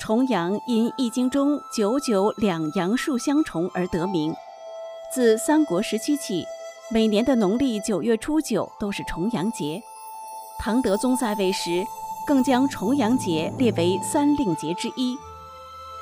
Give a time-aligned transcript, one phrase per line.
[0.00, 4.34] 重阳因《易经》中九九两阳数相重而得名。
[5.14, 6.42] 自三国时期起，
[6.90, 9.82] 每年的农历九月初九都是重阳节。
[10.58, 11.84] 唐德宗在位时，
[12.26, 15.18] 更将重阳节列为三令节之一。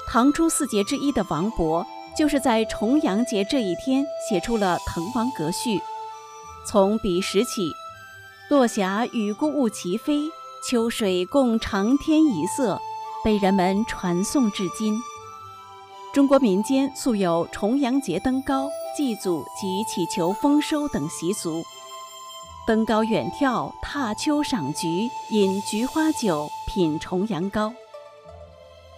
[0.07, 1.85] 唐初四节之一的王勃，
[2.17, 5.79] 就是在重阳节这一天写出了《滕王阁序》。
[6.65, 7.73] 从彼时起，
[8.49, 10.31] 落霞与孤鹜齐飞，
[10.65, 12.81] 秋水共长天一色。
[13.25, 14.99] 被人们传颂至今。
[16.13, 21.63] 中国民间素有重阳节登高、祭祖及祈求丰收等习俗。
[22.67, 27.73] 登高远眺，踏秋赏菊，饮菊花酒，品重阳糕。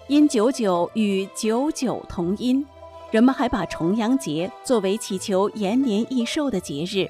[0.08, 2.66] 因九九与九九同音，
[3.10, 7.06] 人们还把重阳节作为祈求延年益寿的节日。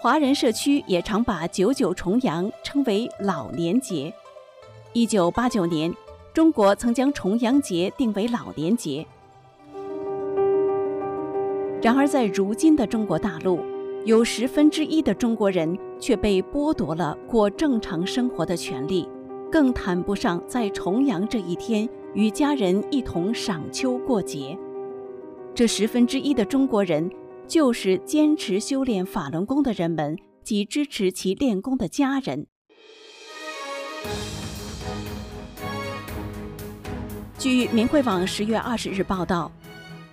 [0.00, 4.12] 华人社区也常把九九重阳称为老年节。
[4.92, 5.92] 一九八九年。
[6.34, 9.06] 中国曾将重阳节定为老年节，
[11.80, 13.60] 然而在如今的中国大陆，
[14.04, 19.08] 有十分之一的中国人却被剥夺了过正常生活的权利，
[19.48, 24.58] 更谈不上在重阳这一天与家人一同赏秋过节。
[25.54, 27.08] 这十分之一的中国人，
[27.46, 32.48] 就是坚持修炼法轮功的人们及支持其练功的家人。
[37.44, 39.52] 据明慧网十月二十日报道，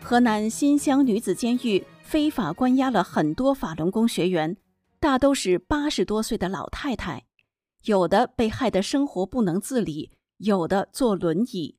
[0.03, 4.57] 河南新乡女子监狱非法关押了很多法轮功学员，
[4.99, 7.23] 大都是八十多岁的老太太，
[7.83, 11.77] 有的被害的生活不能自理，有的坐轮椅。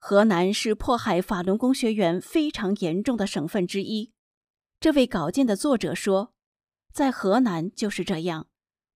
[0.00, 4.10] 河南是迫害法轮功学员非常严重的省份之一。
[4.80, 6.32] 这位稿件的作者说，
[6.92, 8.48] 在河南就是这样，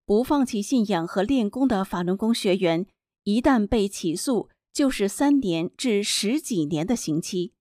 [0.05, 2.89] 不放弃信仰和练功的法轮功学员，
[3.23, 4.49] 一旦被起诉。
[4.73, 7.53] 就是三年至十几年的刑期，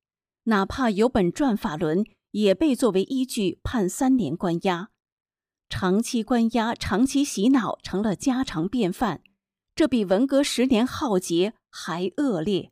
[0.44, 4.90] 哪怕有本转法轮，也被作为依据判三年关押。
[5.70, 9.22] 长期关押、长期洗脑成了家常便饭，
[9.76, 12.72] 这比文革十年浩劫还恶劣。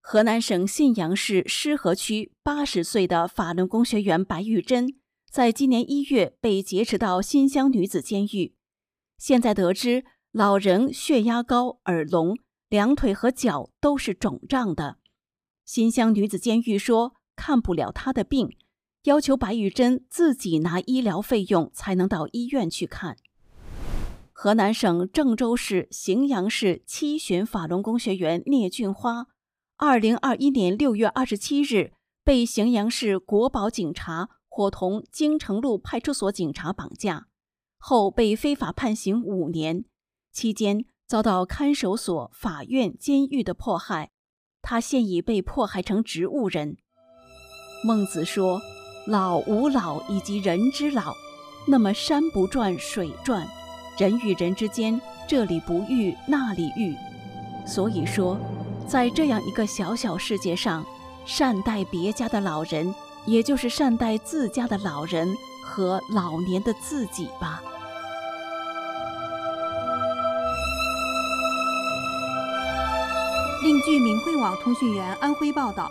[0.00, 4.96] 河南省信阳市施河区八十岁的法轮功学员白玉珍，
[5.30, 8.54] 在今年一月被劫持到新乡女子监狱，
[9.16, 12.36] 现在得知老人血压高、耳聋。
[12.72, 14.96] 两腿和脚都是肿胀的，
[15.62, 18.56] 新乡女子监狱说看不了她的病，
[19.02, 23.18] 要求白玉珍自己拿医疗费用才能到医院去看。
[24.32, 29.26] 河南省郑州市荥阳市七旬法轮功学员聂俊花，
[29.76, 31.92] 二零二一年六月二十七日
[32.24, 37.26] 被荥阳市国保警察伙同京城路派出所警察绑架，
[37.76, 39.84] 后被非法判刑五年，
[40.32, 40.86] 期间。
[41.12, 44.12] 遭到看守所、法院、监狱的迫害，
[44.62, 46.78] 他现已被迫害成植物人。
[47.84, 48.58] 孟子说
[49.06, 51.12] ：“老吾老以及人之老。”
[51.68, 53.46] 那么山不转水转，
[53.98, 56.96] 人与人之间这里不遇那里遇。
[57.66, 58.38] 所以说，
[58.88, 60.82] 在这样一个小小世界上，
[61.26, 62.94] 善待别家的老人，
[63.26, 65.28] 也就是善待自家的老人
[65.62, 67.62] 和老年的自己吧。
[73.62, 75.88] 另据明慧网通讯员安徽报道，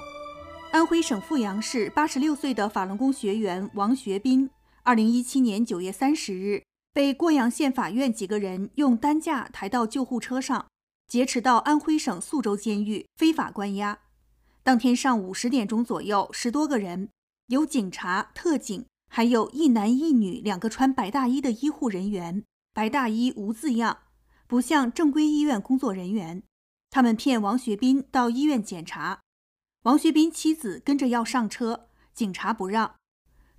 [0.74, 4.50] 安徽省阜阳市八十六岁的法轮功学员王学斌，
[4.84, 10.68] 二零一七年九月三十日被过阳县法院几个人用担架抬到救护车上，
[11.08, 14.00] 劫持到安徽省宿州监狱非法关押。
[14.64, 17.08] 当天上午十点钟左右，十多个人，
[17.48, 22.44] 有警察、特警，还有一男一女两个穿白大衣的医护人员，
[22.74, 24.00] 白大衣无字样，
[24.46, 26.44] 不像正规医院工作人员。
[26.91, 29.22] 他们骗王学斌到医院检查，
[29.84, 32.97] 王学斌妻子跟着要上车，警察不让，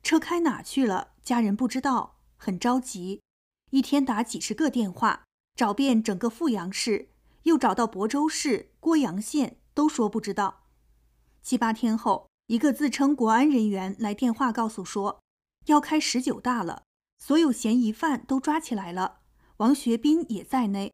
[0.02, 1.14] 车开哪去了？
[1.22, 3.22] 家人不知道，很着急，
[3.70, 5.24] 一天打几十个电话，
[5.54, 7.08] 找遍整个阜阳市，
[7.44, 10.64] 又找到亳州市、郭阳县，都说不知道。
[11.40, 15.22] 七八天后，一个自称国安人员来电话告诉说，
[15.64, 16.82] 要开十九大了，
[17.16, 19.20] 所有嫌疑犯都抓起来了，
[19.56, 20.92] 王学斌也在内。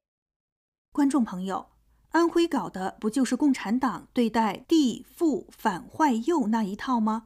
[0.92, 1.70] 观众朋友。
[2.12, 7.24] 安徽搞的不就是共产党对待地富反坏右那一套吗？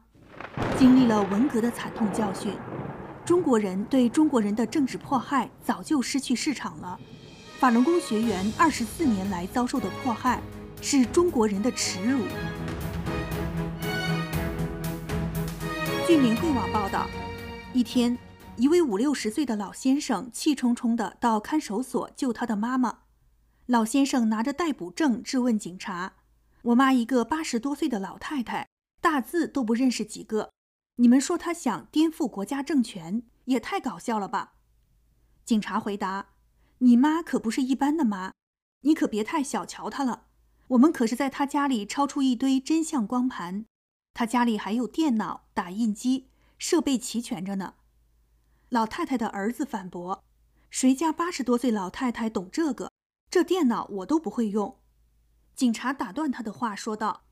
[0.77, 2.51] 经历了文革的惨痛教训，
[3.23, 6.99] 中国人对中国人的政治迫害早就失去市场了。
[7.59, 10.41] 法轮功学员二十四年来遭受的迫害，
[10.81, 12.19] 是中国人的耻辱。
[16.05, 17.07] 据明慧网报道，
[17.71, 18.17] 一天，
[18.57, 22.97] 一位五六十岁的老先生气冲冲地到看守所救他的妈妈。
[23.67, 26.15] 老先生拿着逮捕证质问警察
[26.63, 28.67] ：“我妈一个八十多岁的老太太，
[28.99, 30.51] 大字都不认识几个。
[30.97, 34.55] 你们说她想颠覆国家政权，也太搞笑了吧？
[35.45, 36.31] 警察回答
[36.79, 38.33] ：“你妈可不是一般的妈，
[38.81, 40.25] 你可别太小瞧她了。
[40.67, 43.65] 我们可是在她家里抄出一堆真相光盘，
[44.13, 46.27] 她家里还有电脑、打印机，
[46.57, 47.75] 设备齐全着呢。”
[48.67, 50.21] 老太太的儿子反驳
[50.69, 52.91] ：“谁家八十多岁老太太懂这个？
[53.33, 54.77] 这电脑我都不会用。”
[55.57, 57.23] 警察打断他的话，说道：“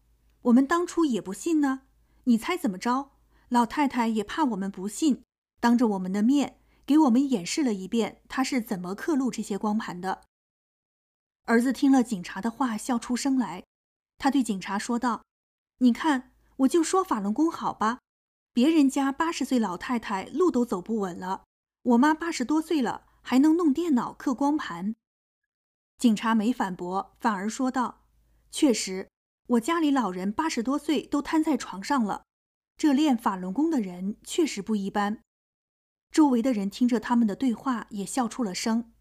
[0.49, 1.81] 我们当初也不信呢。
[2.23, 3.11] 你猜怎么着？
[3.49, 5.21] 老太太也怕我们不信，
[5.59, 6.57] 当着我们的面
[6.87, 10.23] 给我们演示了一遍，她是怎么刻录这些光盘的。”
[11.45, 13.63] 儿子听了警察的话，笑出声来。
[14.17, 15.23] 他对警察说道
[15.79, 17.99] ：“你看，我就说法轮功好吧。
[18.53, 21.43] 别人家八十岁老太太路都走不稳了，
[21.83, 24.95] 我妈八十多岁了，还能弄电脑刻光盘。”
[26.01, 28.01] 警察没反驳，反而说道。
[28.49, 29.07] 确实，
[29.49, 32.23] 我家里老人八十多岁都瘫在床上了。
[32.75, 35.19] 这练法轮功的人确实不一般。
[36.09, 38.91] 周围的人听着他们的对话，也笑出了声。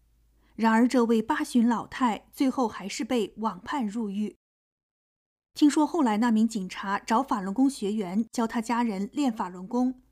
[0.55, 4.35] 然而，这位八旬老太最后还是被网判入狱。
[5.55, 10.03] 听说后来那名警察找法轮功学员教他家人练法轮功，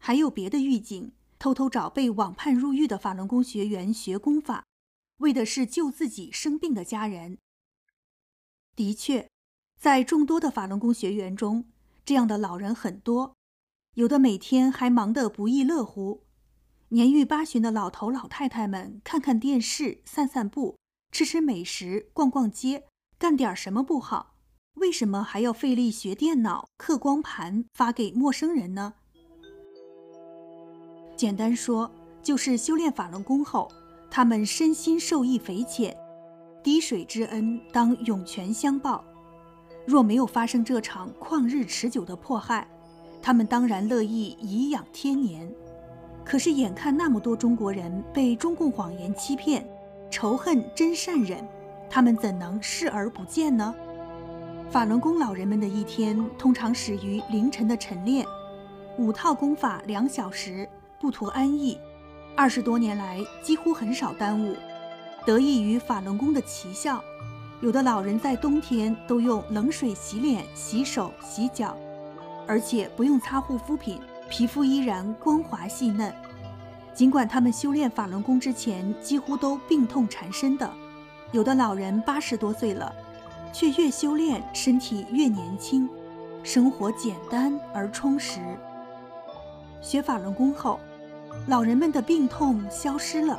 [0.00, 4.64] 还有别的狱警偷偷找被网判入狱的法轮功学员学功法，
[5.18, 7.38] 为的是救自己生病的家人。
[8.76, 9.28] 的确，
[9.80, 11.64] 在众多的法轮功学员中，
[12.04, 13.34] 这样的老人很多，
[13.94, 16.24] 有的每天还忙得不亦乐乎。
[16.88, 20.76] 年逾八旬的老头老太太们，看看电视、散散步、
[21.10, 22.84] 吃吃美食、逛逛街，
[23.18, 24.36] 干点什么不好？
[24.74, 28.94] 为什么还要费力学电脑、刻光盘发给陌生人呢？
[31.16, 31.90] 简单说，
[32.22, 33.70] 就是修炼法轮功后，
[34.16, 35.92] 他们身心受益匪浅。
[36.62, 39.04] 滴水之恩当涌泉相报，
[39.84, 42.64] 若没有发生这场旷日持久的迫害，
[43.20, 45.52] 他们当然乐意颐养天年。
[46.24, 49.68] 可是眼看那么多中国人被中共谎言欺骗，
[50.08, 51.44] 仇恨真善忍，
[51.90, 53.74] 他们怎能视而不见呢？
[54.70, 58.24] 法轮功老人们的一天通常始于凌晨的晨练，
[58.96, 60.68] 五套功法两小时，
[61.00, 61.76] 不图安逸，
[62.36, 64.56] 二十多年来几乎很少耽误。
[65.24, 67.02] 得益于法轮功的奇效，
[67.60, 71.76] 有的老人在冬天都用冷水洗脸、洗手、洗脚，
[72.46, 76.12] 而且不用擦护肤品，皮肤依然光滑细嫩。
[76.92, 80.70] 尽管他们修炼法轮功之前几乎都病痛缠身的，
[81.32, 82.94] 有的老人八十多岁了，
[83.52, 85.88] 却越修炼身体越年轻，
[86.42, 88.40] 生活简单而充实。
[89.80, 90.78] 学法轮功后，
[91.46, 93.38] 老人们的病痛消失了。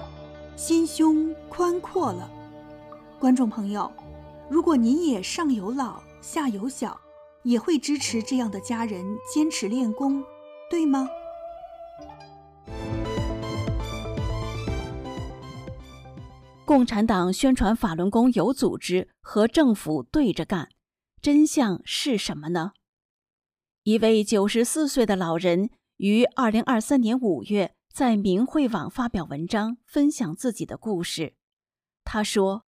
[0.55, 2.31] 心胸宽阔了，
[3.19, 3.91] 观众朋友，
[4.49, 6.97] 如果您也上有老下有小，
[7.43, 10.23] 也会支持这样的家人坚持练功，
[10.69, 11.09] 对吗？
[16.63, 20.69] 共产党宣传法轮功有组织和政府对着干，
[21.21, 22.71] 真相是什么呢？
[23.83, 27.74] 一位九十四岁的老人于二零二三年五月。
[27.95, 31.37] 在明慧网发表文章，分享自己的故事。
[32.03, 32.65] 他说：“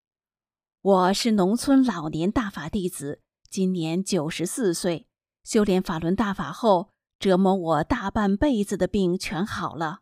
[0.83, 5.07] 我是农村老年大法弟子，今年九十四岁。
[5.45, 9.99] 修炼法轮大法后，折磨我大半辈子的病全好了。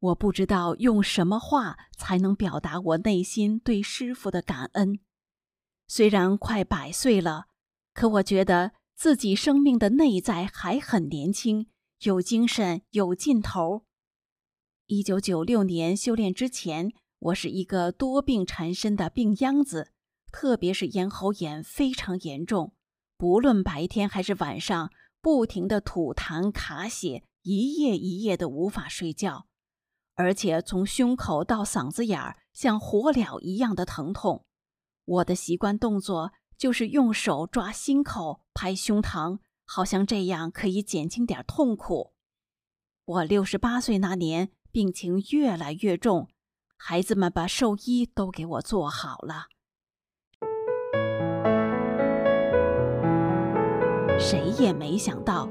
[0.00, 4.98] 我不知道用什么话才能表达我内心对师傅的感恩。
[5.86, 7.48] 虽然快百岁了，
[7.92, 11.66] 可我觉得自己生命的内在还很年轻，
[12.00, 13.84] 有精神，有劲头。”
[14.86, 19.92] 一九九六年修炼之前，我是一个多病缠身的病秧子，
[20.30, 22.74] 特别是咽喉炎非常严重，
[23.16, 24.90] 不论白天还是晚上，
[25.22, 29.46] 不停的吐痰卡血，一夜一夜的无法睡觉，
[30.16, 34.44] 而且从胸口到嗓子眼儿像火燎一样的疼痛。
[35.06, 42.12] 我的习惯动作就是用手抓心口、拍胸膛，好像这样可以减轻点痛苦。
[43.06, 44.50] 我六十八岁那年。
[44.74, 46.26] 病情越来越重，
[46.76, 49.46] 孩子们把寿衣都给我做好了。
[54.18, 55.48] 谁也没想到，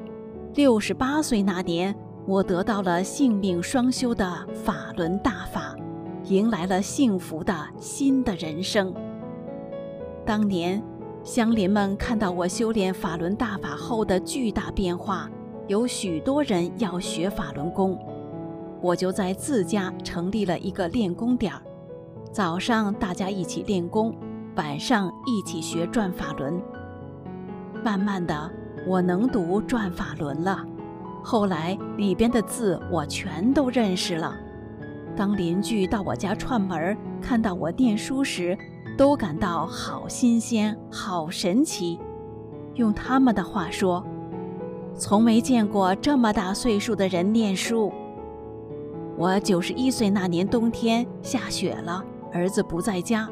[0.55, 5.73] 六十八岁那年，我得到了性命双修的法轮大法，
[6.25, 8.93] 迎来了幸福的新的人生。
[10.25, 10.83] 当年，
[11.23, 15.31] 乡邻们看到我修炼法轮大法后的巨大变化，
[15.69, 17.97] 有许多人要学法轮功。
[18.83, 21.61] 我就在自家成立了一个练功点儿，
[22.33, 24.13] 早上大家一起练功，
[24.57, 26.61] 晚上一起学转法轮。
[27.81, 28.51] 慢慢的，
[28.85, 30.65] 我能读《转法轮》了。
[31.23, 34.35] 后来里边的字我全都认识了。
[35.15, 38.57] 当邻居到我家串门，看到我念书时，
[38.97, 41.97] 都感到好新鲜、好神奇。
[42.75, 44.05] 用他们的话说，
[44.93, 47.89] 从没见过这么大岁数的人念书。
[49.15, 53.29] 我九十一岁那年冬天下雪了，儿子不在家，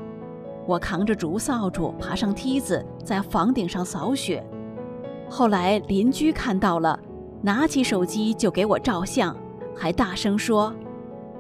[0.67, 4.43] 我扛着竹扫帚爬上梯子，在房顶上扫雪。
[5.27, 6.99] 后来邻居看到了，
[7.41, 9.35] 拿起手机就给我照相，
[9.75, 10.71] 还大声说：“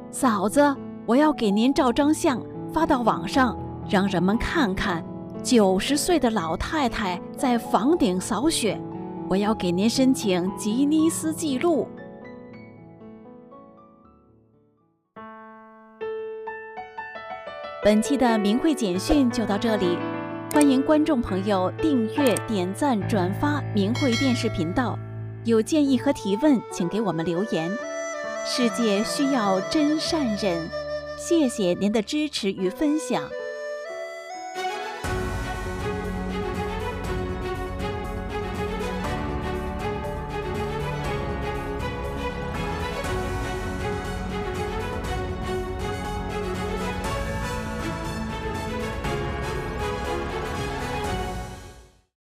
[0.09, 2.41] 嫂子，我要给您照张相，
[2.73, 3.55] 发到网上，
[3.87, 5.05] 让人们看看。”
[5.43, 8.79] 九十岁的老太太在房顶扫雪，
[9.27, 11.87] 我要给您申请吉尼斯纪录。
[17.83, 19.97] 本期的明慧简讯就到这里，
[20.53, 24.95] 欢迎观众朋友订阅、点赞、转发明慧电视频道。
[25.45, 27.75] 有建议和提问，请给我们留言。
[28.45, 30.69] 世界需要真善人，
[31.17, 33.23] 谢谢您的支持与分享。